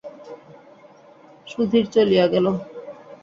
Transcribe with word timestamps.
সুধীর 1.47 1.85
চলিয়া 1.93 2.25
গেল। 2.33 2.45